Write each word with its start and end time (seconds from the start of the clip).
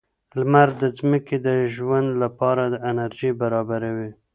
لمر 0.39 0.69
د 0.81 0.83
ځمکې 0.97 1.37
د 1.47 1.49
ژوند 1.75 2.09
لپاره 2.23 2.63
انرژي 2.89 3.31
برابروي. 3.41 4.09